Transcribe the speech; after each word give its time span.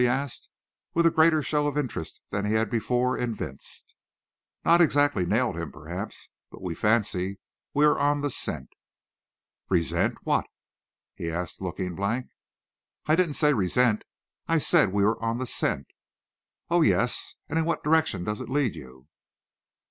he 0.01 0.07
asked, 0.07 0.49
with 0.95 1.05
a 1.05 1.11
greater 1.11 1.43
show 1.43 1.67
of 1.67 1.77
interest 1.77 2.23
than 2.31 2.43
he 2.45 2.53
had 2.53 2.71
before 2.71 3.19
evinced. 3.19 3.93
"Not 4.65 4.81
exactly 4.81 5.27
nailed 5.27 5.57
him, 5.59 5.71
perhaps. 5.71 6.29
But 6.49 6.63
we 6.63 6.73
fancy 6.73 7.37
we 7.75 7.85
are 7.85 7.99
on 7.99 8.21
the 8.21 8.31
scent." 8.31 8.69
"Resent 9.69 10.17
what?" 10.23 10.47
he 11.13 11.29
asked, 11.29 11.61
looking 11.61 11.93
blank. 11.93 12.31
"I 13.05 13.15
didn't 13.15 13.33
say 13.35 13.51
`resent.' 13.53 14.01
I 14.47 14.57
said, 14.57 14.91
we 14.91 15.03
are 15.03 15.21
on 15.21 15.37
the 15.37 15.45
scent." 15.45 15.85
"Oh, 16.71 16.81
yes. 16.81 17.35
And 17.47 17.59
in 17.59 17.65
what 17.65 17.83
direction 17.83 18.23
does 18.23 18.41
it 18.41 18.49
lead 18.49 18.75
you?" 18.75 19.07